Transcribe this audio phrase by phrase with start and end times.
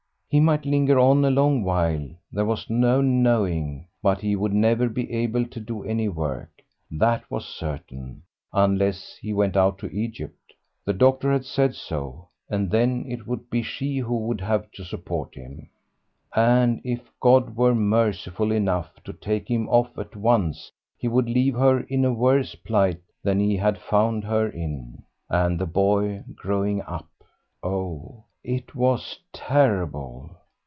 [0.33, 4.87] He might linger on a long while there was no knowing, but he would never
[4.87, 10.53] be able to do any work, that was certain (unless he went out to Egypt);
[10.85, 14.85] the doctor had said so, and then it would be she who would have to
[14.85, 15.67] support him.
[16.33, 21.55] And if God were merciful enough to take him off at once he would leave
[21.55, 26.81] her in a worse plight than he had found her in, and the boy growing
[26.83, 27.09] up!
[27.61, 30.27] Oh, it was terrible!